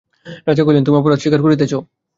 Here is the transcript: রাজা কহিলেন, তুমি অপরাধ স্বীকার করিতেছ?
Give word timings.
রাজা 0.47 0.63
কহিলেন, 0.63 0.85
তুমি 0.85 0.97
অপরাধ 0.97 1.19
স্বীকার 1.21 1.41
করিতেছ? 1.43 1.73